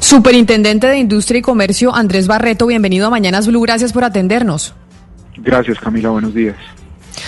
[0.00, 4.74] Superintendente de Industria y Comercio, Andrés Barreto, bienvenido a Mañanas Blue, gracias por atendernos.
[5.36, 6.56] Gracias, Camila, buenos días.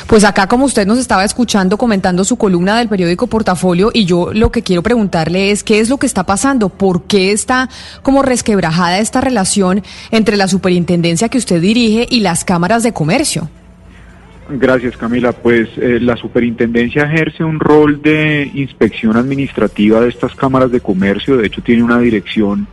[0.06, 4.32] Pues acá, como usted nos estaba escuchando, comentando su columna del periódico Portafolio, y yo
[4.32, 7.68] lo que quiero preguntarle es qué es lo que está pasando, por qué está
[8.02, 13.50] como resquebrajada esta relación entre la superintendencia que usted dirige y las cámaras de comercio.
[14.52, 15.32] Gracias, Camila.
[15.32, 21.36] Pues eh, la superintendencia ejerce un rol de inspección administrativa de estas cámaras de comercio.
[21.36, 22.66] De hecho, tiene una dirección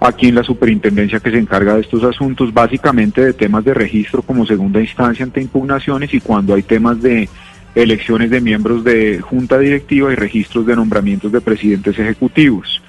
[0.00, 4.22] aquí en la superintendencia que se encarga de estos asuntos, básicamente de temas de registro
[4.22, 7.28] como segunda instancia ante impugnaciones y cuando hay temas de
[7.74, 12.82] elecciones de miembros de junta directiva y registros de nombramientos de presidentes ejecutivos.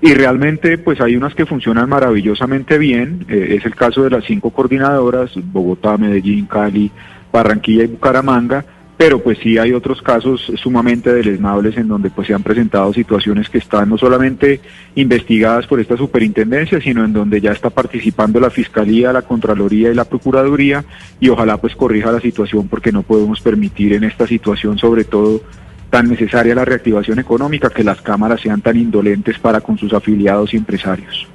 [0.00, 4.24] Y realmente pues hay unas que funcionan maravillosamente bien, eh, es el caso de las
[4.24, 6.90] cinco coordinadoras, Bogotá, Medellín, Cali,
[7.32, 8.64] Barranquilla y Bucaramanga,
[8.96, 13.50] pero pues sí hay otros casos sumamente deleznables en donde pues se han presentado situaciones
[13.50, 14.60] que están no solamente
[14.94, 19.94] investigadas por esta superintendencia, sino en donde ya está participando la Fiscalía, la Contraloría y
[19.94, 20.84] la Procuraduría
[21.20, 25.42] y ojalá pues corrija la situación porque no podemos permitir en esta situación sobre todo
[25.90, 30.54] tan necesaria la reactivación económica que las cámaras sean tan indolentes para con sus afiliados
[30.54, 31.28] y empresarios.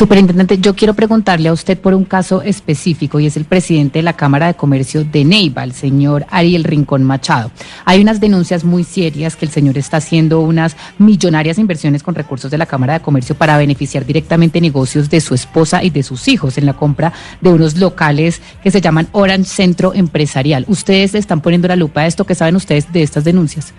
[0.00, 4.02] Superintendente, yo quiero preguntarle a usted por un caso específico y es el presidente de
[4.02, 7.50] la Cámara de Comercio de Neiva, el señor Ariel Rincón Machado.
[7.84, 12.50] Hay unas denuncias muy serias que el señor está haciendo unas millonarias inversiones con recursos
[12.50, 16.28] de la Cámara de Comercio para beneficiar directamente negocios de su esposa y de sus
[16.28, 17.12] hijos en la compra
[17.42, 20.64] de unos locales que se llaman Orange Centro Empresarial.
[20.66, 22.24] ¿Ustedes están poniendo la lupa a esto?
[22.24, 23.74] ¿Qué saben ustedes de estas denuncias?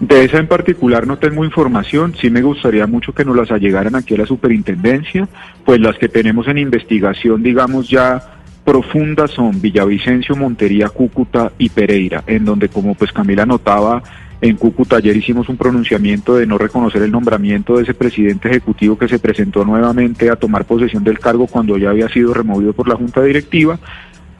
[0.00, 3.94] De esa en particular no tengo información, sí me gustaría mucho que nos las allegaran
[3.94, 5.28] aquí a la superintendencia,
[5.64, 8.22] pues las que tenemos en investigación, digamos ya
[8.64, 14.02] profundas son Villavicencio, Montería, Cúcuta y Pereira, en donde como pues Camila notaba,
[14.40, 18.98] en Cúcuta ayer hicimos un pronunciamiento de no reconocer el nombramiento de ese presidente ejecutivo
[18.98, 22.88] que se presentó nuevamente a tomar posesión del cargo cuando ya había sido removido por
[22.88, 23.78] la Junta Directiva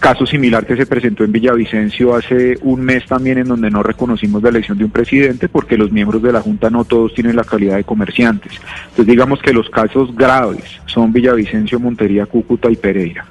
[0.03, 4.43] Caso similar que se presentó en Villavicencio hace un mes también en donde no reconocimos
[4.43, 7.45] la elección de un presidente porque los miembros de la Junta no todos tienen la
[7.45, 8.55] calidad de comerciantes.
[8.83, 13.25] Entonces digamos que los casos graves son Villavicencio, Montería, Cúcuta y Pereira.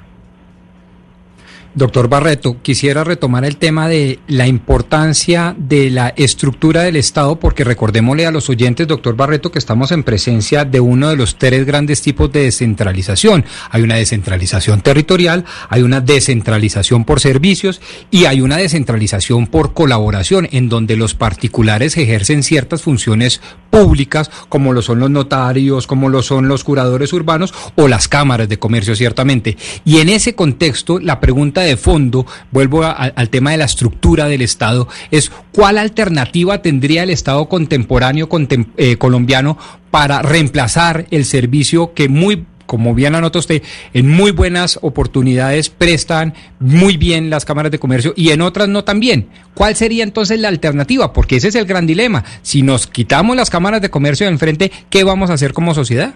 [1.74, 7.64] Doctor Barreto, quisiera retomar el tema de la importancia de la estructura del Estado, porque
[7.64, 11.64] recordémosle a los oyentes, doctor Barreto, que estamos en presencia de uno de los tres
[11.64, 13.46] grandes tipos de descentralización.
[13.70, 17.80] Hay una descentralización territorial, hay una descentralización por servicios
[18.10, 23.40] y hay una descentralización por colaboración, en donde los particulares ejercen ciertas funciones
[23.70, 28.50] públicas, como lo son los notarios, como lo son los curadores urbanos o las cámaras
[28.50, 29.56] de comercio, ciertamente.
[29.86, 34.42] Y en ese contexto, la pregunta de fondo, vuelvo al tema de la estructura del
[34.42, 38.28] Estado, es cuál alternativa tendría el Estado contemporáneo
[38.76, 39.58] eh, colombiano
[39.90, 43.62] para reemplazar el servicio que muy como bien anota usted,
[43.92, 48.82] en muy buenas oportunidades prestan muy bien las cámaras de comercio y en otras no
[48.82, 49.28] tan bien.
[49.52, 51.12] ¿Cuál sería entonces la alternativa?
[51.12, 52.24] Porque ese es el gran dilema.
[52.40, 56.14] Si nos quitamos las cámaras de comercio de enfrente, ¿qué vamos a hacer como sociedad?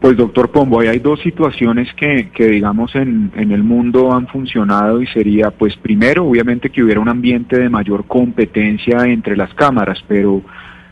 [0.00, 5.00] Pues doctor Pombo, hay dos situaciones que, que digamos en, en, el mundo han funcionado
[5.00, 10.04] y sería pues primero obviamente que hubiera un ambiente de mayor competencia entre las cámaras,
[10.06, 10.42] pero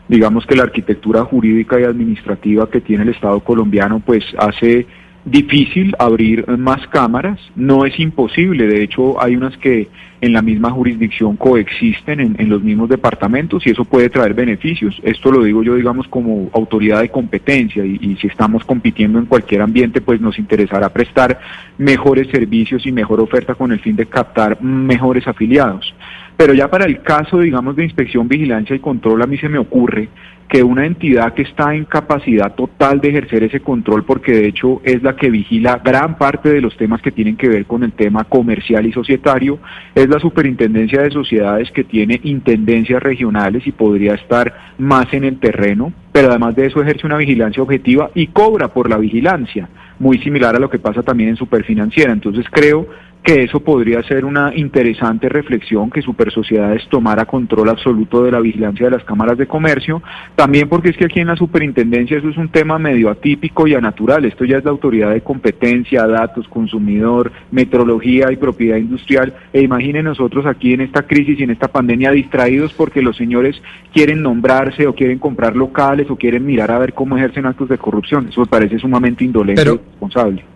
[0.07, 4.87] digamos que la arquitectura jurídica y administrativa que tiene el Estado colombiano pues hace
[5.25, 9.89] difícil abrir más cámaras, no es imposible, de hecho hay unas que
[10.21, 14.99] en la misma jurisdicción coexisten en, los mismos departamentos y eso puede traer beneficios.
[15.03, 19.61] Esto lo digo yo, digamos, como autoridad de competencia y, si estamos compitiendo en cualquier
[19.61, 21.39] ambiente, pues nos interesará prestar
[21.77, 25.93] mejores servicios y mejor oferta con el fin de captar mejores afiliados.
[26.37, 29.57] Pero ya para el caso, digamos, de inspección, vigilancia y control, a mí se me
[29.57, 30.09] ocurre
[30.49, 34.81] que una entidad que está en capacidad total de ejercer ese control, porque de hecho
[34.83, 37.93] es la que vigila gran parte de los temas que tienen que ver con el
[37.93, 39.59] tema comercial y societario,
[39.95, 45.39] es la Superintendencia de Sociedades que tiene intendencias regionales y podría estar más en el
[45.39, 49.67] terreno, pero además de eso ejerce una vigilancia objetiva y cobra por la vigilancia,
[49.97, 52.13] muy similar a lo que pasa también en Superfinanciera.
[52.13, 52.87] Entonces creo
[53.25, 58.39] que eso podría ser una interesante reflexión, que Super Sociedades tomara control absoluto de la
[58.39, 60.03] vigilancia de las cámaras de comercio,
[60.35, 63.73] también porque es que aquí en la superintendencia eso es un tema medio atípico y
[63.73, 69.63] anatural, esto ya es la autoridad de competencia, datos, consumidor, metrología y propiedad industrial, e
[69.63, 73.59] imaginen nosotros aquí en esta crisis y en esta pandemia distraídos porque los señores
[73.91, 77.79] quieren nombrarse o quieren comprar locales o quieren mirar a ver cómo ejercen actos de
[77.79, 80.54] corrupción, eso me parece sumamente indolente y responsable.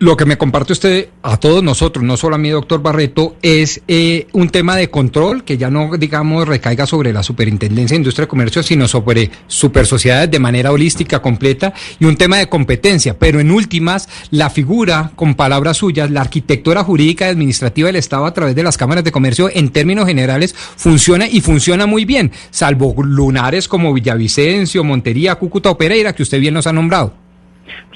[0.00, 3.82] Lo que me comparte usted a todos nosotros, no solo a mí, doctor Barreto, es
[3.86, 8.24] eh, un tema de control que ya no, digamos, recaiga sobre la Superintendencia de Industria
[8.24, 13.18] y Comercio, sino sobre super sociedades de manera holística, completa, y un tema de competencia.
[13.18, 18.24] Pero en últimas, la figura, con palabras suyas, la arquitectura jurídica y administrativa del Estado
[18.24, 22.32] a través de las cámaras de comercio, en términos generales, funciona y funciona muy bien,
[22.50, 27.12] salvo lunares como Villavicencio, Montería, Cúcuta o Pereira, que usted bien nos ha nombrado.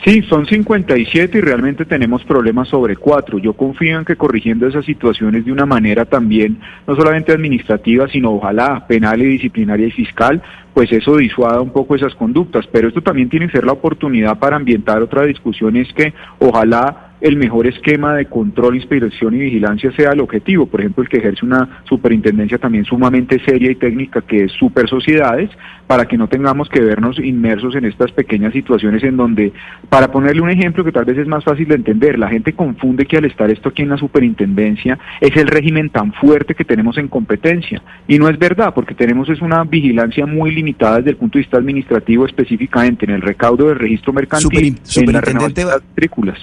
[0.05, 3.39] Sí, son 57 y realmente tenemos problemas sobre cuatro.
[3.39, 8.33] Yo confío en que corrigiendo esas situaciones de una manera también, no solamente administrativa, sino
[8.33, 10.43] ojalá penal y disciplinaria y fiscal,
[10.75, 12.67] pues eso disuada un poco esas conductas.
[12.71, 17.14] Pero esto también tiene que ser la oportunidad para ambientar otra discusión, es que ojalá
[17.21, 20.67] el mejor esquema de control, inspiración y vigilancia sea el objetivo.
[20.67, 24.89] Por ejemplo, el que ejerce una superintendencia también sumamente seria y técnica que es super
[24.89, 25.51] sociedades,
[25.87, 29.53] para que no tengamos que vernos inmersos en estas pequeñas situaciones en donde,
[29.89, 33.07] para ponerle un ejemplo que tal vez es más fácil de entender, la gente confunde
[33.07, 36.99] que al estar esto aquí en la superintendencia es el régimen tan fuerte que tenemos
[36.99, 37.83] en competencia.
[38.09, 41.43] Y no es verdad, porque tenemos es una vigilancia muy limitada desde el punto de
[41.43, 46.39] vista administrativo, específicamente en el recaudo del registro mercantil, en la renovación de las matrículas.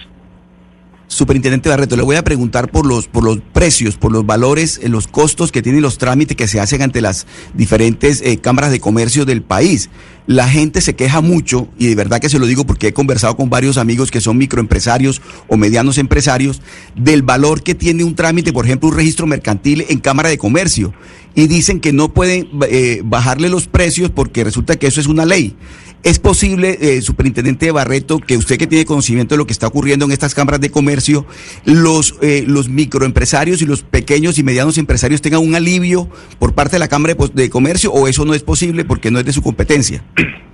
[1.11, 4.87] Superintendente Barreto, le voy a preguntar por los, por los precios, por los valores, eh,
[4.87, 8.79] los costos que tienen los trámites que se hacen ante las diferentes eh, cámaras de
[8.79, 9.89] comercio del país.
[10.25, 13.35] La gente se queja mucho, y de verdad que se lo digo porque he conversado
[13.35, 16.61] con varios amigos que son microempresarios o medianos empresarios,
[16.95, 20.93] del valor que tiene un trámite, por ejemplo, un registro mercantil en Cámara de Comercio.
[21.35, 25.25] Y dicen que no pueden eh, bajarle los precios porque resulta que eso es una
[25.25, 25.57] ley.
[26.03, 30.05] ¿Es posible, eh, superintendente Barreto, que usted que tiene conocimiento de lo que está ocurriendo
[30.05, 31.27] en estas cámaras de comercio,
[31.63, 36.07] los, eh, los microempresarios y los pequeños y medianos empresarios tengan un alivio
[36.39, 39.25] por parte de la Cámara de, Comercio o eso no es posible porque no es
[39.25, 40.01] de su competencia?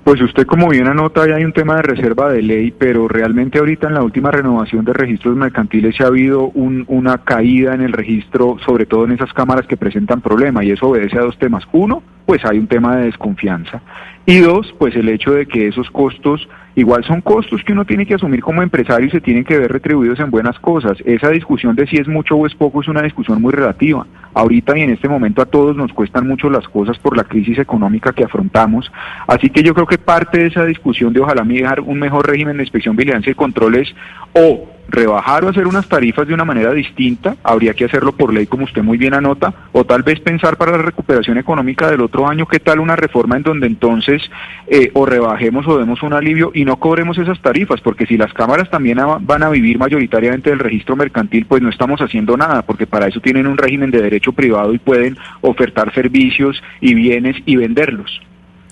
[0.03, 3.59] Pues usted como bien anota, ya hay un tema de reserva de ley, pero realmente
[3.59, 7.81] ahorita en la última renovación de registros mercantiles se ha habido un, una caída en
[7.81, 11.37] el registro, sobre todo en esas cámaras que presentan problemas, y eso obedece a dos
[11.37, 11.65] temas.
[11.73, 13.81] Uno, pues hay un tema de desconfianza.
[14.29, 18.05] Y dos, pues el hecho de que esos costos igual son costos que uno tiene
[18.05, 20.97] que asumir como empresario y se tienen que ver retribuidos en buenas cosas.
[21.05, 24.05] Esa discusión de si es mucho o es poco es una discusión muy relativa.
[24.33, 27.57] Ahorita y en este momento a todos nos cuestan mucho las cosas por la crisis
[27.57, 28.91] económica que afrontamos.
[29.27, 32.57] Así que yo creo que parte de esa discusión de ojalá dejar un mejor régimen
[32.57, 33.95] de inspección, vigilancia y controles
[34.33, 38.47] o rebajar o hacer unas tarifas de una manera distinta, habría que hacerlo por ley
[38.47, 42.27] como usted muy bien anota, o tal vez pensar para la recuperación económica del otro
[42.27, 44.21] año, qué tal una reforma en donde entonces
[44.67, 48.33] eh, o rebajemos o demos un alivio y no cobremos esas tarifas, porque si las
[48.33, 52.87] cámaras también van a vivir mayoritariamente del registro mercantil, pues no estamos haciendo nada, porque
[52.87, 57.55] para eso tienen un régimen de derecho privado y pueden ofertar servicios y bienes y
[57.55, 58.26] venderlos.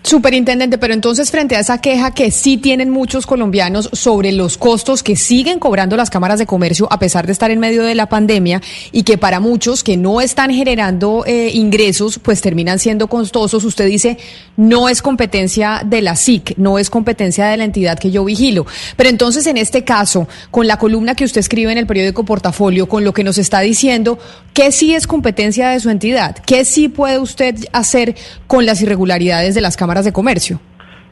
[0.06, 5.02] Superintendente, pero entonces frente a esa queja que sí tienen muchos colombianos sobre los costos
[5.02, 8.08] que siguen cobrando las cámaras de comercio a pesar de estar en medio de la
[8.08, 8.62] pandemia
[8.92, 13.88] y que para muchos que no están generando eh, ingresos pues terminan siendo costosos, usted
[13.88, 14.20] dice
[14.58, 18.68] no es competencia de la SIC, no es competencia de la entidad que yo vigilo.
[18.96, 22.88] Pero entonces en este caso, con la columna que usted escribe en el periódico Portafolio,
[22.88, 24.20] con lo que nos está diciendo,
[24.54, 26.38] ¿qué sí es competencia de su entidad?
[26.46, 30.60] ¿Qué sí puede usted hacer con las irregularidades de las cámaras de comercio?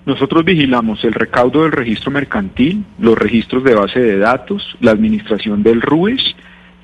[0.05, 5.63] Nosotros vigilamos el recaudo del registro mercantil, los registros de base de datos, la administración
[5.63, 6.35] del RUES,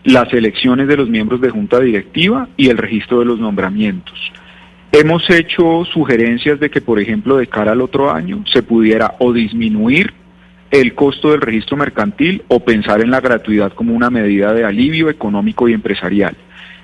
[0.06, 4.18] las elecciones de los miembros de junta directiva y el registro de los nombramientos.
[4.94, 9.34] Hemos hecho sugerencias de que, por ejemplo, de cara al otro año se pudiera o
[9.34, 10.14] disminuir
[10.72, 15.10] el costo del registro mercantil o pensar en la gratuidad como una medida de alivio
[15.10, 16.36] económico y empresarial.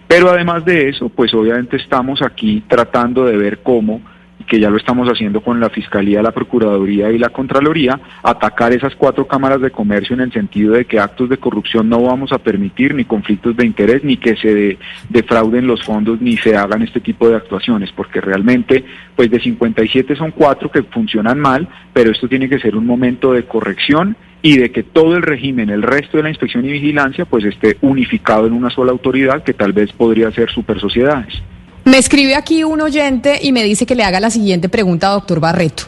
[0.07, 4.01] Pero además de eso, pues obviamente estamos aquí tratando de ver cómo
[4.47, 8.95] que ya lo estamos haciendo con la Fiscalía, la Procuraduría y la Contraloría, atacar esas
[8.95, 12.37] cuatro cámaras de comercio en el sentido de que actos de corrupción no vamos a
[12.37, 14.77] permitir, ni conflictos de interés, ni que se
[15.09, 18.85] defrauden los fondos, ni se hagan este tipo de actuaciones, porque realmente,
[19.15, 23.33] pues de 57 son cuatro que funcionan mal, pero esto tiene que ser un momento
[23.33, 27.25] de corrección y de que todo el régimen, el resto de la inspección y vigilancia,
[27.25, 31.41] pues esté unificado en una sola autoridad que tal vez podría ser super sociedades.
[31.85, 35.39] Me escribe aquí un oyente y me dice que le haga la siguiente pregunta doctor
[35.39, 35.83] Barreto.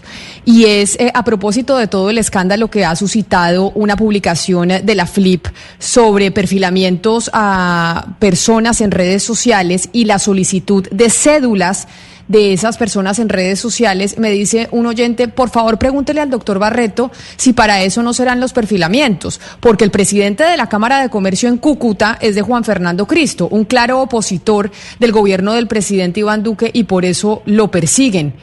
[0.45, 4.95] Y es eh, a propósito de todo el escándalo que ha suscitado una publicación de
[4.95, 5.47] la FLIP
[5.79, 11.87] sobre perfilamientos a personas en redes sociales y la solicitud de cédulas
[12.27, 16.59] de esas personas en redes sociales, me dice un oyente, por favor pregúntele al doctor
[16.59, 21.09] Barreto si para eso no serán los perfilamientos, porque el presidente de la Cámara de
[21.09, 26.19] Comercio en Cúcuta es de Juan Fernando Cristo, un claro opositor del gobierno del presidente
[26.19, 28.33] Iván Duque y por eso lo persiguen.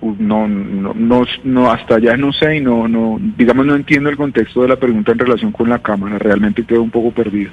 [0.00, 4.16] No, no, no, no, hasta allá no sé y no, no, digamos, no entiendo el
[4.16, 7.50] contexto de la pregunta en relación con la Cámara, realmente quedo un poco perdido.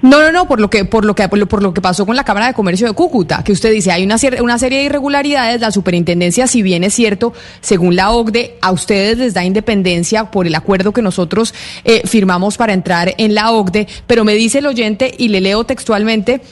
[0.00, 2.22] No, no, no, por lo que por lo que por lo, que pasó con la
[2.22, 5.72] Cámara de Comercio de Cúcuta, que usted dice, hay una, una serie de irregularidades, la
[5.72, 10.54] superintendencia si bien es cierto, según la OCDE, a ustedes les da independencia por el
[10.54, 11.52] acuerdo que nosotros
[11.82, 15.64] eh, firmamos para entrar en la OCDE, pero me dice el oyente y le leo
[15.64, 16.42] textualmente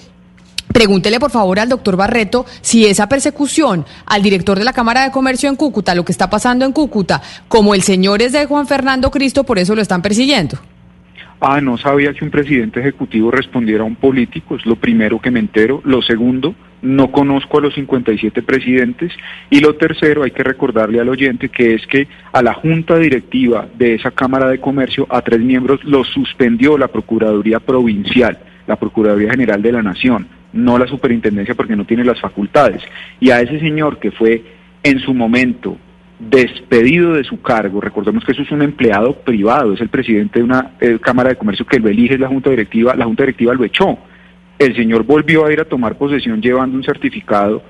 [0.73, 5.11] Pregúntele por favor al doctor Barreto si esa persecución al director de la Cámara de
[5.11, 8.67] Comercio en Cúcuta, lo que está pasando en Cúcuta, como el señor es de Juan
[8.67, 10.59] Fernando Cristo, por eso lo están persiguiendo.
[11.41, 15.31] Ah, no sabía que un presidente ejecutivo respondiera a un político, es lo primero que
[15.31, 15.83] me entero.
[15.85, 19.13] Lo segundo, no conozco a los 57 presidentes.
[19.51, 23.69] Y lo tercero, hay que recordarle al oyente que es que a la junta directiva
[23.77, 29.31] de esa Cámara de Comercio, a tres miembros los suspendió la Procuraduría Provincial, la Procuraduría
[29.31, 32.83] General de la Nación, no la Superintendencia porque no tiene las facultades.
[33.21, 34.43] Y a ese señor que fue
[34.83, 35.77] en su momento
[36.19, 40.45] despedido de su cargo, recordemos que eso es un empleado privado, es el presidente de
[40.45, 43.65] una eh, Cámara de Comercio que lo elige, la Junta Directiva, la Junta Directiva lo
[43.65, 43.99] echó.
[44.59, 47.63] El señor volvió a ir a tomar posesión llevando un certificado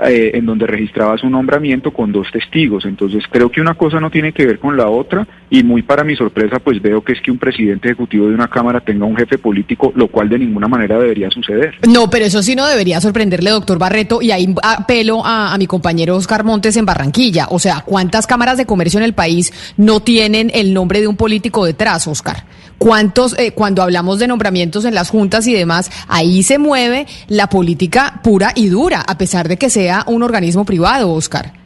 [0.00, 2.84] eh, en donde registraba su nombramiento con dos testigos.
[2.86, 6.02] Entonces creo que una cosa no tiene que ver con la otra y muy para
[6.02, 9.16] mi sorpresa pues veo que es que un presidente ejecutivo de una Cámara tenga un
[9.16, 11.74] jefe político, lo cual de ninguna manera debería suceder.
[11.88, 15.66] No, pero eso sí no debería sorprenderle, doctor Barreto, y ahí apelo a, a mi
[15.66, 17.46] compañero Oscar Montes en Barranquilla.
[17.50, 21.16] O sea, ¿cuántas cámaras de comercio en el país no tienen el nombre de un
[21.16, 22.44] político detrás, Oscar?
[22.82, 27.48] ¿Cuántos, eh, cuando hablamos de nombramientos en las juntas y demás, ahí se mueve la
[27.48, 31.61] política pura y dura, a pesar de que sea un organismo privado, Oscar?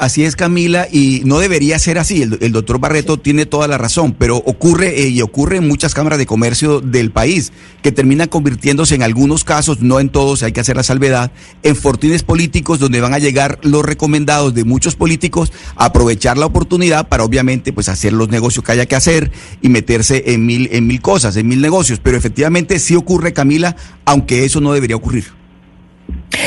[0.00, 2.22] Así es, Camila, y no debería ser así.
[2.22, 6.18] El, doctor Barreto tiene toda la razón, pero ocurre eh, y ocurre en muchas cámaras
[6.18, 7.52] de comercio del país,
[7.82, 11.76] que terminan convirtiéndose en algunos casos, no en todos, hay que hacer la salvedad, en
[11.76, 17.06] fortines políticos donde van a llegar los recomendados de muchos políticos a aprovechar la oportunidad
[17.10, 19.30] para obviamente pues hacer los negocios que haya que hacer
[19.60, 22.00] y meterse en mil, en mil cosas, en mil negocios.
[22.02, 23.76] Pero efectivamente sí ocurre, Camila,
[24.06, 25.39] aunque eso no debería ocurrir.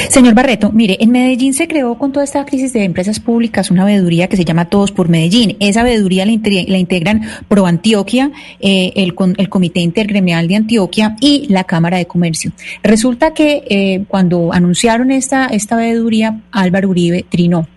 [0.09, 3.85] Señor Barreto, mire, en Medellín se creó con toda esta crisis de empresas públicas una
[3.85, 5.57] veeduría que se llama Todos por Medellín.
[5.59, 11.97] Esa veeduría la, integran Pro Antioquia, eh, el, Comité Intergremial de Antioquia y la Cámara
[11.97, 12.51] de Comercio.
[12.83, 15.75] Resulta que eh, cuando anunciaron esta, esta
[16.51, 17.67] Álvaro Uribe trinó.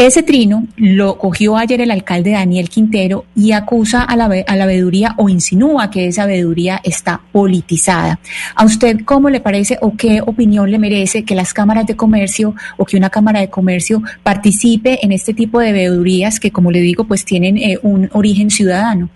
[0.00, 4.64] Ese trino lo cogió ayer el alcalde Daniel Quintero y acusa a la, a la
[4.64, 8.18] veeduría o insinúa que esa veeduría está politizada.
[8.54, 12.54] ¿A usted cómo le parece o qué opinión le merece que las cámaras de comercio
[12.78, 16.80] o que una cámara de comercio participe en este tipo de veedurías que, como le
[16.80, 19.10] digo, pues tienen eh, un origen ciudadano?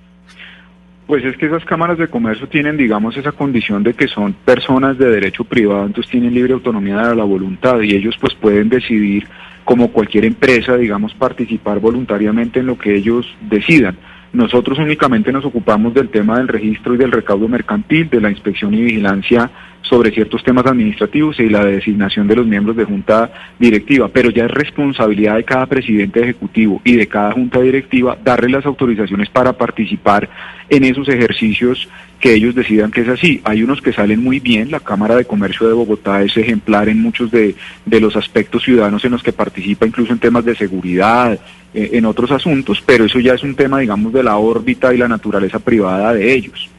[1.06, 4.96] Pues es que esas cámaras de comercio tienen, digamos, esa condición de que son personas
[4.96, 9.26] de derecho privado, entonces tienen libre autonomía de la voluntad y ellos pues pueden decidir
[9.64, 13.96] como cualquier empresa, digamos, participar voluntariamente en lo que ellos decidan.
[14.34, 18.74] Nosotros únicamente nos ocupamos del tema del registro y del recaudo mercantil, de la inspección
[18.74, 19.48] y vigilancia
[19.82, 24.46] sobre ciertos temas administrativos y la designación de los miembros de junta directiva, pero ya
[24.46, 29.52] es responsabilidad de cada presidente ejecutivo y de cada junta directiva darle las autorizaciones para
[29.52, 30.28] participar
[30.68, 31.88] en esos ejercicios
[32.18, 33.40] que ellos decidan que es así.
[33.44, 37.00] Hay unos que salen muy bien, la Cámara de Comercio de Bogotá es ejemplar en
[37.00, 37.54] muchos de,
[37.86, 41.38] de los aspectos ciudadanos en los que participa, incluso en temas de seguridad,
[41.74, 45.08] en otros asuntos, pero eso ya es un tema, digamos, de la órbita y la
[45.08, 46.70] naturaleza privada de ellos.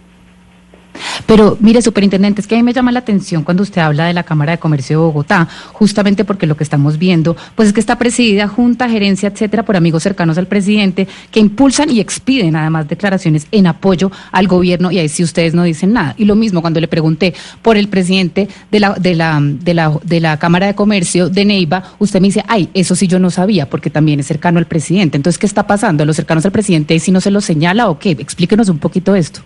[1.25, 4.13] Pero mire, superintendente, es que a mí me llama la atención cuando usted habla de
[4.13, 7.79] la Cámara de Comercio de Bogotá, justamente porque lo que estamos viendo, pues es que
[7.79, 12.87] está presidida junta, gerencia, etcétera, por amigos cercanos al presidente, que impulsan y expiden además
[12.87, 16.15] declaraciones en apoyo al gobierno, y ahí sí ustedes no dicen nada.
[16.17, 19.99] Y lo mismo cuando le pregunté por el presidente de la, de la, de la,
[20.03, 23.29] de la Cámara de Comercio de Neiva, usted me dice, ay, eso sí yo no
[23.29, 25.17] sabía, porque también es cercano al presidente.
[25.17, 26.05] Entonces, ¿qué está pasando?
[26.05, 28.11] ¿Los cercanos al presidente si no se lo señala o qué?
[28.11, 29.41] Explíquenos un poquito esto.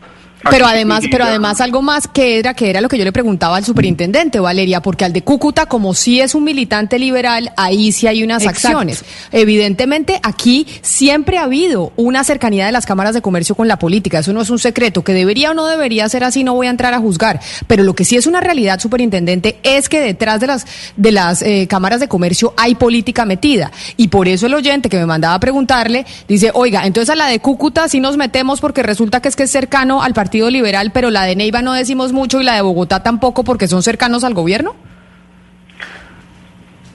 [0.49, 3.57] Pero además, pero además algo más que era, que era lo que yo le preguntaba
[3.57, 8.07] al superintendente, Valeria, porque al de Cúcuta, como sí es un militante liberal, ahí sí
[8.07, 9.03] hay unas acciones.
[9.31, 14.19] Evidentemente, aquí siempre ha habido una cercanía de las cámaras de comercio con la política,
[14.19, 16.69] eso no es un secreto, que debería o no debería ser así, no voy a
[16.69, 17.41] entrar a juzgar.
[17.67, 20.65] Pero lo que sí es una realidad, superintendente, es que detrás de las,
[20.95, 23.71] de las eh, cámaras de comercio hay política metida.
[23.97, 27.27] Y por eso el oyente que me mandaba a preguntarle, dice, oiga, entonces a la
[27.27, 30.51] de Cúcuta sí nos metemos porque resulta que es que es cercano al partido Partido
[30.51, 33.81] Liberal, pero la de Neiva no decimos mucho y la de Bogotá tampoco porque son
[33.81, 34.75] cercanos al gobierno?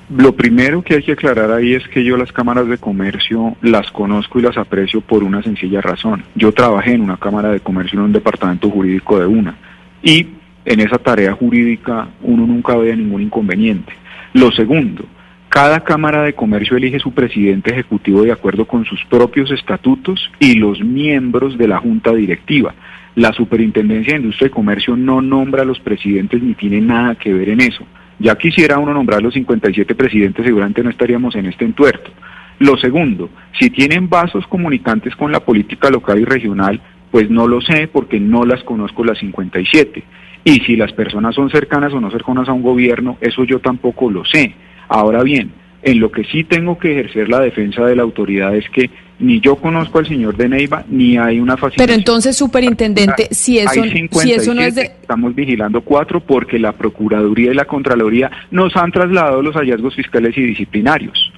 [0.09, 3.91] Lo primero que hay que aclarar ahí es que yo las cámaras de comercio las
[3.91, 6.23] conozco y las aprecio por una sencilla razón.
[6.37, 9.57] Yo trabajé en una cámara de comercio en un departamento jurídico de una
[10.01, 10.29] y
[10.65, 13.95] en esa tarea jurídica uno nunca ve ningún inconveniente.
[14.33, 15.07] Lo segundo,
[15.49, 20.55] cada Cámara de Comercio elige su presidente ejecutivo de acuerdo con sus propios estatutos y
[20.55, 22.75] los miembros de la junta directiva.
[23.17, 27.33] La Superintendencia de Industria y Comercio no nombra a los presidentes ni tiene nada que
[27.33, 27.87] ver en eso.
[28.19, 32.11] Ya quisiera uno nombrar los 57 presidentes, seguramente no estaríamos en este entuerto.
[32.59, 36.81] Lo segundo, si tienen vasos comunicantes con la política local y regional,
[37.11, 40.03] pues no lo sé porque no las conozco las 57.
[40.45, 44.11] Y si las personas son cercanas o no cercanas a un gobierno, eso yo tampoco
[44.11, 44.55] lo sé.
[44.89, 45.53] Ahora bien,
[45.85, 49.41] en lo que sí tengo que ejercer la defensa de la autoridad es que ni
[49.41, 51.85] yo conozco al señor de Neiva, ni hay una facilidad.
[51.87, 53.83] Pero entonces, superintendente, si eso,
[54.23, 54.83] si eso no es de...
[54.83, 60.37] Estamos vigilando cuatro porque la Procuraduría y la Contraloría nos han trasladado los hallazgos fiscales
[60.39, 61.31] y disciplinarios.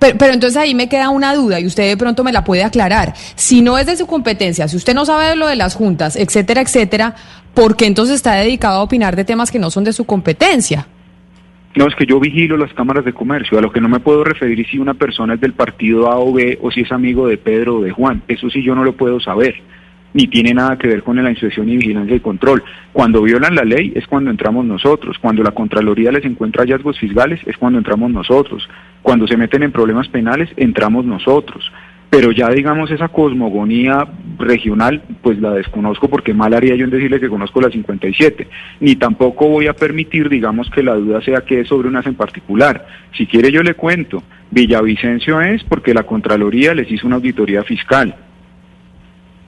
[0.00, 2.64] Pero, pero, entonces ahí me queda una duda y usted de pronto me la puede
[2.64, 3.14] aclarar.
[3.36, 6.16] Si no es de su competencia, si usted no sabe de lo de las juntas,
[6.16, 7.14] etcétera, etcétera,
[7.54, 10.88] ¿por qué entonces está dedicado a opinar de temas que no son de su competencia?
[11.76, 13.58] No, es que yo vigilo las cámaras de comercio.
[13.58, 16.32] A lo que no me puedo referir si una persona es del partido A o
[16.32, 18.22] B o si es amigo de Pedro o de Juan.
[18.28, 19.56] Eso sí yo no lo puedo saber.
[20.14, 22.64] Ni tiene nada que ver con la inspección y vigilancia y control.
[22.94, 25.18] Cuando violan la ley es cuando entramos nosotros.
[25.20, 28.66] Cuando la Contraloría les encuentra hallazgos fiscales es cuando entramos nosotros.
[29.02, 31.70] Cuando se meten en problemas penales entramos nosotros
[32.16, 34.08] pero ya digamos esa cosmogonía
[34.38, 38.48] regional, pues la desconozco porque mal haría yo en decirle que conozco la 57,
[38.80, 42.14] ni tampoco voy a permitir, digamos, que la duda sea que es sobre unas en
[42.14, 42.86] particular.
[43.14, 48.16] Si quiere yo le cuento, Villavicencio es porque la Contraloría les hizo una auditoría fiscal.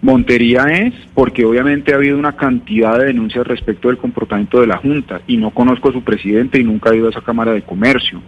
[0.00, 4.76] Montería es porque obviamente ha habido una cantidad de denuncias respecto del comportamiento de la
[4.76, 7.62] Junta y no conozco a su presidente y nunca he ido a esa Cámara de
[7.62, 8.22] Comercio.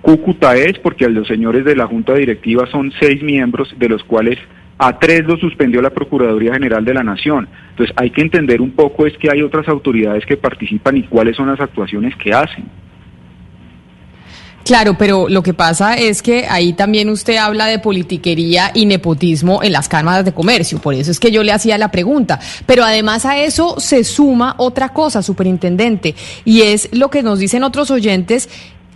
[0.00, 4.02] Cúcuta es porque a los señores de la Junta Directiva son seis miembros, de los
[4.02, 4.36] cuales
[4.78, 7.48] a tres los suspendió la Procuraduría General de la Nación.
[7.70, 11.36] Entonces hay que entender un poco es que hay otras autoridades que participan y cuáles
[11.36, 12.64] son las actuaciones que hacen.
[14.64, 19.62] Claro, pero lo que pasa es que ahí también usted habla de politiquería y nepotismo
[19.62, 22.38] en las cámaras de comercio, por eso es que yo le hacía la pregunta.
[22.64, 27.64] Pero además a eso se suma otra cosa, superintendente, y es lo que nos dicen
[27.64, 28.48] otros oyentes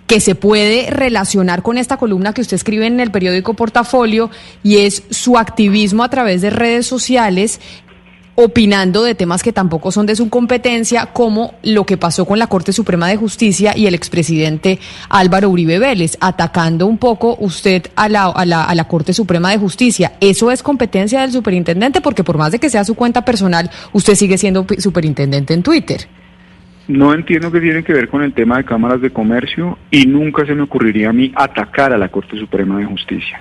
[0.06, 4.30] que se puede relacionar con esta columna que usted escribe en el periódico Portafolio
[4.62, 7.60] y es su activismo a través de redes sociales
[8.36, 12.46] opinando de temas que tampoco son de su competencia, como lo que pasó con la
[12.46, 18.08] Corte Suprema de Justicia y el expresidente Álvaro Uribe Vélez, atacando un poco usted a
[18.08, 20.12] la, a la, a la Corte Suprema de Justicia.
[20.20, 22.00] ¿Eso es competencia del superintendente?
[22.00, 26.06] Porque por más de que sea su cuenta personal, usted sigue siendo superintendente en Twitter.
[26.88, 30.46] No entiendo qué tiene que ver con el tema de cámaras de comercio y nunca
[30.46, 33.40] se me ocurriría a mí atacar a la Corte Suprema de Justicia.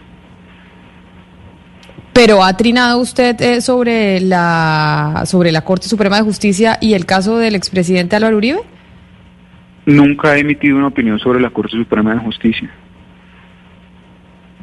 [2.15, 7.05] Pero ha trinado usted eh, sobre la sobre la Corte Suprema de Justicia y el
[7.05, 8.61] caso del expresidente Álvaro Uribe?
[9.85, 12.71] Nunca he emitido una opinión sobre la Corte Suprema de Justicia.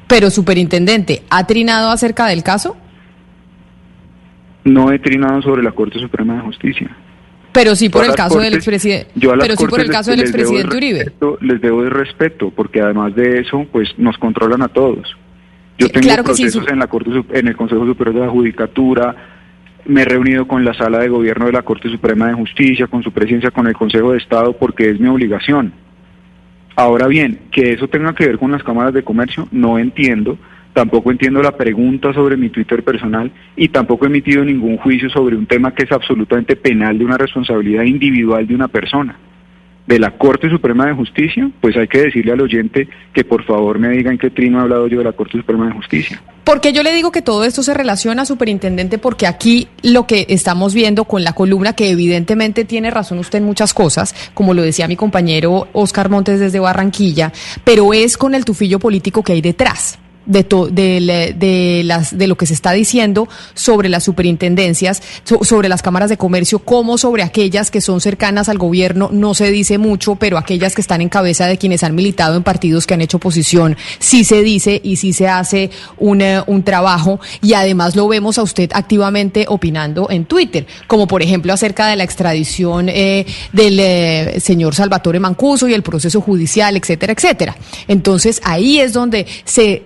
[0.07, 2.75] Pero superintendente, ¿ha trinado acerca del caso?
[4.65, 6.97] No he trinado sobre la Corte Suprema de Justicia.
[7.53, 9.11] Pero sí por el caso del expresidente.
[9.21, 11.13] Pero sí por el caso del expresidente Uribe.
[11.43, 15.19] les debo de respeto, porque además de eso, pues nos controlan a todos.
[15.83, 19.17] Yo tengo procesos en la Corte en el Consejo Superior de la Judicatura,
[19.85, 23.03] me he reunido con la Sala de Gobierno de la Corte Suprema de Justicia, con
[23.03, 25.73] su presencia con el Consejo de Estado, porque es mi obligación.
[26.77, 30.39] Ahora bien, que eso tenga que ver con las cámaras de comercio, no entiendo
[30.73, 35.37] tampoco entiendo la pregunta sobre mi Twitter personal y tampoco he emitido ningún juicio sobre
[35.37, 39.17] un tema que es absolutamente penal de una responsabilidad individual de una persona.
[39.87, 43.79] De la Corte Suprema de Justicia, pues hay que decirle al oyente que por favor
[43.79, 46.23] me digan qué trino he hablado yo de la Corte Suprema de Justicia.
[46.45, 50.75] Porque yo le digo que todo esto se relaciona, superintendente, porque aquí lo que estamos
[50.75, 54.89] viendo con la columna, que evidentemente tiene razón usted en muchas cosas, como lo decía
[54.89, 57.33] mi compañero Oscar Montes desde Barranquilla,
[57.65, 62.37] pero es con el tufillo político que hay detrás de, de, de, las, de lo
[62.37, 65.03] que se está diciendo sobre las superintendencias,
[65.43, 69.51] sobre las cámaras de comercio, como sobre aquellas que son cercanas al gobierno, no se
[69.51, 72.95] dice mucho, pero aquellas que están en cabeza de quienes han militado en partidos que
[72.95, 77.55] han hecho oposición, sí se dice y sí se hace un, eh, un trabajo y
[77.55, 82.05] además lo vemos a usted activamente opinando en Twitter, como por ejemplo acerca de la
[82.05, 87.57] extradición eh, del eh, señor Salvatore Mancuso y el proceso judicial, etcétera, etcétera.
[87.89, 89.83] Entonces ahí es donde se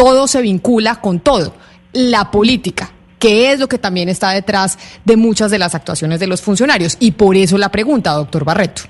[0.00, 1.54] todo se vincula con todo.
[1.92, 6.26] La política, que es lo que también está detrás de muchas de las actuaciones de
[6.26, 6.96] los funcionarios.
[7.00, 8.82] Y por eso la pregunta, doctor Barreto.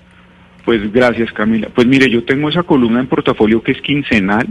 [0.64, 1.68] Pues gracias, Camila.
[1.74, 4.46] Pues mire, yo tengo esa columna en portafolio que es quincenal,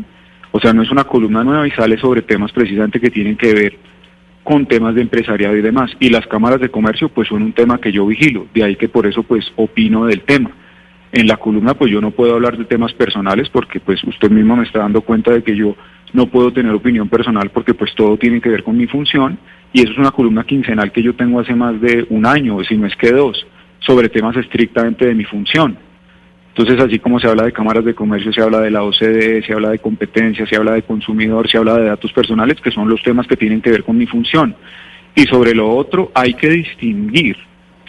[0.52, 3.54] o sea, no es una columna nueva y sale sobre temas precisamente que tienen que
[3.54, 3.78] ver
[4.43, 5.91] con temas de empresariado y demás.
[6.00, 8.89] Y las cámaras de comercio, pues son un tema que yo vigilo, de ahí que
[8.89, 10.52] por eso, pues, opino del tema.
[11.12, 14.58] En la columna, pues yo no puedo hablar de temas personales porque, pues, usted mismo
[14.58, 15.76] me está dando cuenta de que yo
[16.13, 19.38] no puedo tener opinión personal porque pues todo tiene que ver con mi función
[19.74, 22.76] y eso es una columna quincenal que yo tengo hace más de un año, si
[22.78, 23.45] no es que dos,
[23.80, 25.78] sobre temas estrictamente de mi función.
[26.50, 29.54] Entonces, así como se habla de cámaras de comercio, se habla de la OCDE, se
[29.54, 33.02] habla de competencia, se habla de consumidor, se habla de datos personales, que son los
[33.02, 34.56] temas que tienen que ver con mi función.
[35.15, 37.38] Y sobre lo otro, hay que distinguir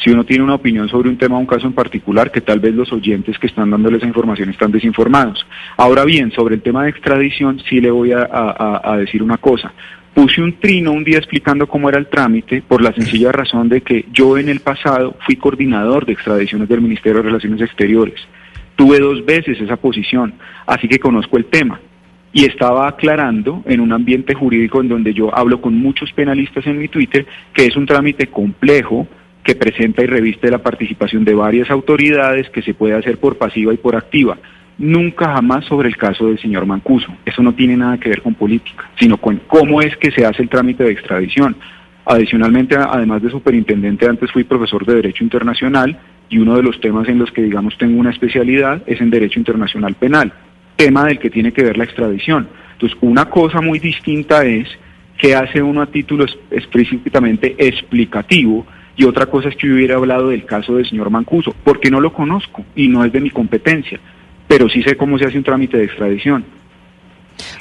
[0.03, 2.75] si uno tiene una opinión sobre un tema un caso en particular, que tal vez
[2.75, 5.47] los oyentes que están dándole esa información están desinformados.
[5.77, 9.73] Ahora bien, sobre el tema de extradición, sí le voy a, decir una cosa.
[10.15, 13.83] Puse un trino un día explicando cómo era el trámite por la sencilla razón de
[13.83, 18.21] que yo en el pasado fui coordinador de extradiciones del Ministerio de Relaciones Exteriores.
[18.77, 20.35] Tuve dos veces esa posición,
[20.67, 21.81] así que conozco el tema.
[22.33, 26.79] Y estaba aclarando en un ambiente jurídico en donde yo hablo con muchos penalistas en
[26.79, 29.07] mi Twitter que es un trámite complejo,
[29.51, 33.75] que presenta y reviste la participación de varias autoridades que se puede hacer por pasiva
[33.75, 34.39] y por activa.
[34.79, 37.13] Nunca jamás sobre el caso del señor Mancuso.
[37.27, 40.45] Eso no tiene nada que ver con política, sino con cómo es que se hace
[40.45, 41.57] el trámite de extradición.
[42.05, 47.09] Adicionalmente, además de superintendente, antes fui profesor de Derecho Internacional y uno de los temas
[47.09, 50.33] en los que, digamos, tengo una especialidad es en Derecho Internacional Penal,
[50.77, 52.49] tema del que tiene que ver la extradición.
[52.75, 54.69] Entonces, una cosa muy distinta es
[55.19, 58.65] que hace uno a título explícitamente explicativo
[59.01, 62.03] y otra cosa es que yo hubiera hablado del caso del señor Mancuso, porque no
[62.03, 63.99] lo conozco y no es de mi competencia,
[64.47, 66.45] pero sí sé cómo se hace un trámite de extradición.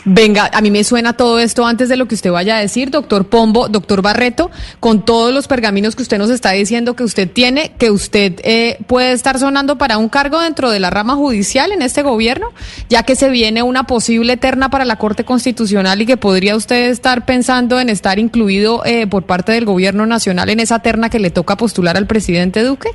[0.05, 2.89] Venga, a mí me suena todo esto antes de lo que usted vaya a decir,
[2.89, 7.29] doctor Pombo, doctor Barreto, con todos los pergaminos que usted nos está diciendo que usted
[7.29, 11.71] tiene, que usted eh, puede estar sonando para un cargo dentro de la rama judicial
[11.71, 12.51] en este gobierno,
[12.89, 16.89] ya que se viene una posible terna para la Corte Constitucional y que podría usted
[16.89, 21.19] estar pensando en estar incluido eh, por parte del gobierno nacional en esa terna que
[21.19, 22.89] le toca postular al presidente Duque.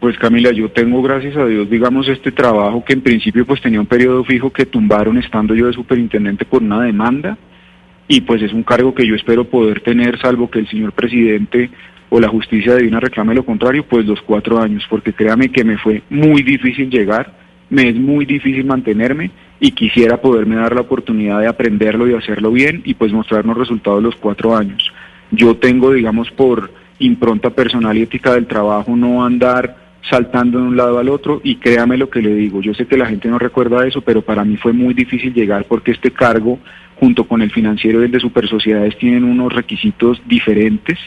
[0.00, 3.80] Pues Camila, yo tengo gracias a Dios, digamos, este trabajo que en principio pues tenía
[3.80, 7.36] un periodo fijo que tumbaron estando yo de superintendente por una demanda
[8.08, 11.68] y pues es un cargo que yo espero poder tener salvo que el señor presidente
[12.08, 15.76] o la justicia divina reclame lo contrario, pues los cuatro años, porque créame que me
[15.76, 17.34] fue muy difícil llegar,
[17.68, 22.50] me es muy difícil mantenerme y quisiera poderme dar la oportunidad de aprenderlo y hacerlo
[22.52, 24.90] bien y pues mostrarnos resultados los cuatro años.
[25.30, 30.76] Yo tengo, digamos, por impronta personal y ética del trabajo no andar saltando de un
[30.76, 33.38] lado al otro y créame lo que le digo, yo sé que la gente no
[33.38, 36.58] recuerda eso, pero para mí fue muy difícil llegar porque este cargo
[36.96, 40.98] junto con el financiero y el de super sociedades tienen unos requisitos diferentes,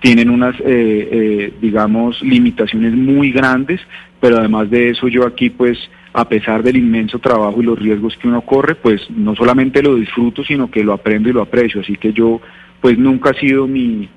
[0.00, 3.80] tienen unas, eh, eh, digamos, limitaciones muy grandes,
[4.20, 5.78] pero además de eso yo aquí pues
[6.12, 9.96] a pesar del inmenso trabajo y los riesgos que uno corre, pues no solamente lo
[9.96, 12.40] disfruto, sino que lo aprendo y lo aprecio, así que yo
[12.80, 14.08] pues nunca ha sido mi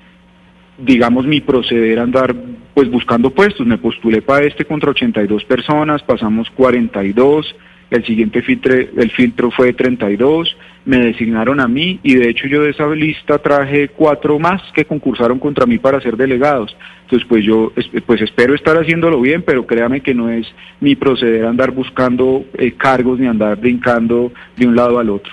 [0.78, 2.34] digamos, mi proceder andar
[2.74, 3.66] pues buscando puestos.
[3.66, 7.54] Me postulé para este contra 82 personas, pasamos 42,
[7.90, 12.62] el siguiente filtro, el filtro fue 32, me designaron a mí y de hecho yo
[12.62, 16.76] de esa lista traje cuatro más que concursaron contra mí para ser delegados.
[17.04, 17.72] Entonces pues yo
[18.06, 20.46] pues espero estar haciéndolo bien, pero créame que no es
[20.80, 25.32] mi proceder andar buscando eh, cargos ni andar brincando de un lado al otro.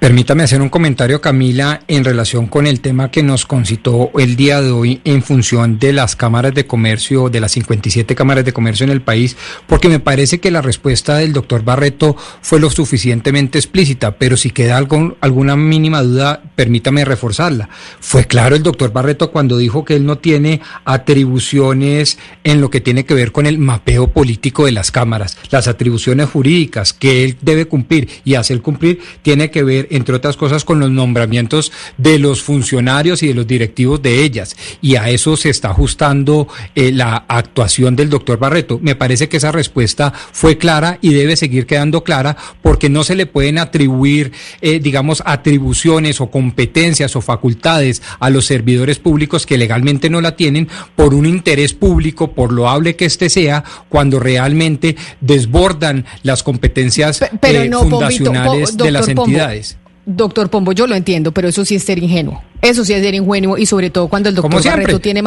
[0.00, 4.62] Permítame hacer un comentario, Camila, en relación con el tema que nos concitó el día
[4.62, 8.84] de hoy en función de las cámaras de comercio, de las 57 cámaras de comercio
[8.84, 9.36] en el país,
[9.66, 14.52] porque me parece que la respuesta del doctor Barreto fue lo suficientemente explícita, pero si
[14.52, 17.68] queda algo, alguna mínima duda, permítame reforzarla.
[18.00, 22.80] Fue claro el doctor Barreto cuando dijo que él no tiene atribuciones en lo que
[22.80, 25.36] tiene que ver con el mapeo político de las cámaras.
[25.50, 30.36] Las atribuciones jurídicas que él debe cumplir y hacer cumplir tiene que ver, entre otras
[30.36, 34.56] cosas, con los nombramientos de los funcionarios y de los directivos de ellas.
[34.80, 38.78] Y a eso se está ajustando eh, la actuación del doctor Barreto.
[38.82, 43.14] Me parece que esa respuesta fue clara y debe seguir quedando clara porque no se
[43.14, 49.58] le pueden atribuir, eh, digamos, atribuciones o competencias o facultades a los servidores públicos que
[49.58, 54.96] legalmente no la tienen por un interés público, por loable que éste sea, cuando realmente
[55.20, 59.79] desbordan las competencias eh, fundacionales de las entidades.
[60.16, 62.42] Doctor Pombo, yo lo entiendo, pero eso sí es ser ingenuo.
[62.62, 65.22] Eso sí es ser ingenuo y sobre todo cuando el doctor Barreto tiene,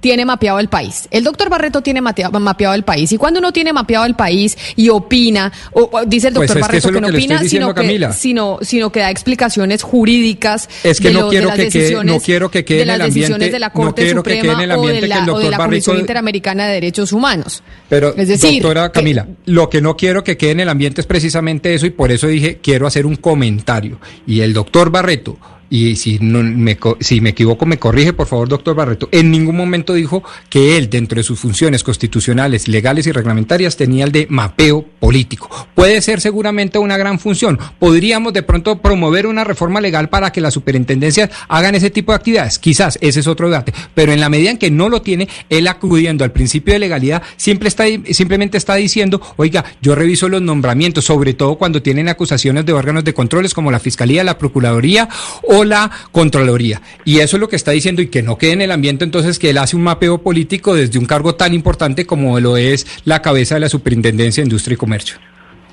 [0.00, 1.08] tiene, mapeado el país.
[1.10, 4.88] El doctor Barreto tiene mapeado el país y cuando uno tiene mapeado el país y
[4.88, 9.00] opina, o, dice el pues doctor Barreto que, no opina, sino que, sino, sino que
[9.00, 12.78] da explicaciones jurídicas es que de, no quiero las que decisiones, no quiero que quede
[12.80, 17.62] de las decisiones de la Corte Suprema o de la, Comisión Interamericana de Derechos Humanos.
[17.88, 21.06] Pero, es decir, doctora Camila, lo que no quiero que quede en el ambiente es
[21.06, 24.00] precisamente eso y por eso dije, quiero hacer un comentario.
[24.26, 25.38] Y el doctor Barreto
[25.70, 29.56] y si, no, me, si me equivoco me corrige, por favor, doctor Barreto, en ningún
[29.56, 34.26] momento dijo que él, dentro de sus funciones constitucionales, legales y reglamentarias, tenía el de
[34.28, 35.48] mapeo político.
[35.74, 37.58] Puede ser seguramente una gran función.
[37.78, 42.16] Podríamos de pronto promover una reforma legal para que las superintendencias hagan ese tipo de
[42.16, 42.58] actividades.
[42.58, 43.72] Quizás ese es otro debate.
[43.94, 47.22] Pero en la medida en que no lo tiene, él acudiendo al principio de legalidad,
[47.36, 52.66] siempre está, simplemente está diciendo, oiga, yo reviso los nombramientos, sobre todo cuando tienen acusaciones
[52.66, 55.08] de órganos de controles como la Fiscalía, la Procuraduría
[55.42, 56.82] o la Contraloría.
[57.04, 59.38] Y eso es lo que está diciendo y que no quede en el ambiente entonces
[59.38, 63.22] que él hace un mapeo político desde un cargo tan importante como lo es la
[63.22, 65.16] cabeza de la Superintendencia de Industria y Comercio.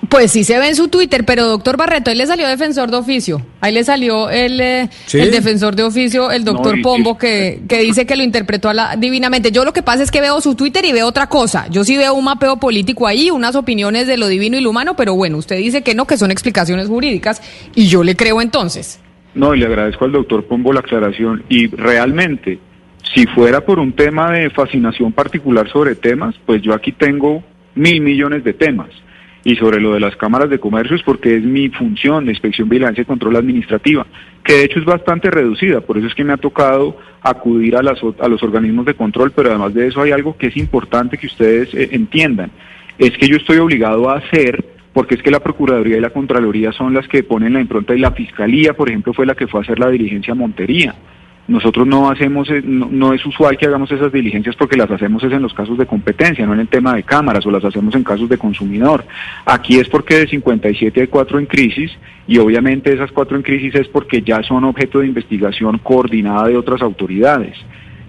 [0.09, 2.97] Pues sí se ve en su Twitter, pero doctor Barreto, ahí le salió defensor de
[2.97, 3.41] oficio.
[3.59, 8.05] Ahí le salió el, eh, el defensor de oficio, el doctor Pombo, que, que dice
[8.05, 9.51] que lo interpretó a la, divinamente.
[9.51, 11.67] Yo lo que pasa es que veo su Twitter y veo otra cosa.
[11.69, 14.95] Yo sí veo un mapeo político ahí, unas opiniones de lo divino y lo humano,
[14.95, 17.41] pero bueno, usted dice que no, que son explicaciones jurídicas,
[17.73, 18.99] y yo le creo entonces.
[19.35, 21.43] No, y le agradezco al doctor Pombo la aclaración.
[21.49, 22.59] Y realmente,
[23.13, 27.43] si fuera por un tema de fascinación particular sobre temas, pues yo aquí tengo
[27.75, 28.89] mil millones de temas.
[29.43, 32.67] Y sobre lo de las cámaras de comercio es porque es mi función de inspección,
[32.67, 34.05] vigilancia y control administrativa,
[34.43, 37.81] que de hecho es bastante reducida, por eso es que me ha tocado acudir a,
[37.81, 41.17] las, a los organismos de control, pero además de eso hay algo que es importante
[41.17, 42.51] que ustedes eh, entiendan,
[42.97, 46.71] es que yo estoy obligado a hacer porque es que la Procuraduría y la Contraloría
[46.71, 49.59] son las que ponen la impronta y la Fiscalía, por ejemplo, fue la que fue
[49.59, 50.95] a hacer la diligencia Montería.
[51.47, 55.31] Nosotros no hacemos, eh, no, es usual que hagamos esas diligencias porque las hacemos es
[55.31, 58.03] en los casos de competencia, no en el tema de cámaras o las hacemos en
[58.03, 59.05] casos de consumidor.
[59.45, 61.91] Aquí es porque de 57 hay cuatro en crisis
[62.27, 66.57] y obviamente esas cuatro en crisis es porque ya son objeto de investigación coordinada de
[66.57, 67.55] otras autoridades.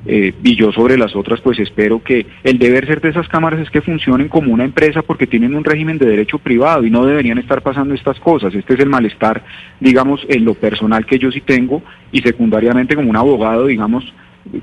[0.07, 3.61] Eh, y yo sobre las otras, pues espero que el deber ser de esas cámaras
[3.61, 7.05] es que funcionen como una empresa porque tienen un régimen de derecho privado y no
[7.05, 8.55] deberían estar pasando estas cosas.
[8.55, 9.43] Este es el malestar,
[9.81, 11.83] digamos, en lo personal que yo sí tengo
[12.13, 14.13] y secundariamente como un abogado, digamos,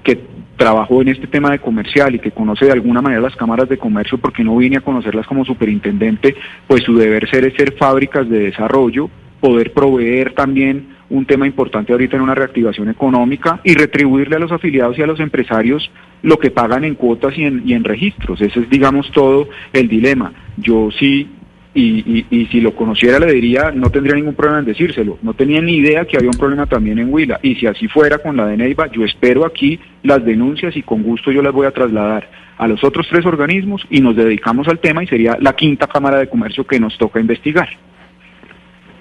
[0.03, 0.19] que
[0.57, 3.77] trabajó en este tema de comercial y que conoce de alguna manera las cámaras de
[3.77, 6.35] comercio porque no vine a conocerlas como superintendente,
[6.67, 11.91] pues su deber ser es ser fábricas de desarrollo, poder proveer también un tema importante
[11.91, 15.91] ahorita en una reactivación económica y retribuirle a los afiliados y a los empresarios
[16.23, 18.41] lo que pagan en cuotas y en, y en registros.
[18.41, 20.33] Ese es, digamos, todo el dilema.
[20.57, 21.29] Yo sí,
[21.75, 25.19] y, y, si lo conociera le diría, no tendría ningún problema en decírselo.
[25.21, 27.39] No tenía ni idea que había un problema también en Huila.
[27.43, 31.03] Y si así fuera con la de Neiva, yo espero aquí las denuncias y con
[31.03, 34.79] gusto yo las voy a trasladar a los otros tres organismos y nos dedicamos al
[34.79, 37.67] tema y sería la quinta Cámara de Comercio que nos toca investigar.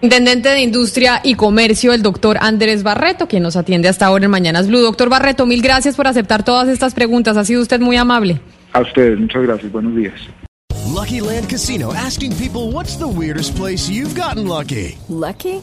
[0.05, 4.31] Intendente de Industria y Comercio, el doctor Andrés Barreto, quien nos atiende hasta ahora en
[4.31, 4.81] Mañanas Blue.
[4.81, 7.38] Doctor Barreto, mil gracias por aceptar todas estas preguntas.
[7.38, 8.38] Ha sido usted muy amable.
[8.75, 9.73] A ustedes, muchas gracias.
[9.73, 10.12] Buenos días.
[10.95, 14.99] Lucky Land Casino, asking people what's the weirdest place you've gotten lucky.
[15.09, 15.62] Lucky?